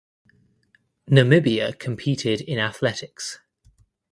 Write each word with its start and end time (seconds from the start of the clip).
Namibia 1.11 1.77
competed 1.77 2.41
in 2.41 2.57
athletics. 2.57 3.37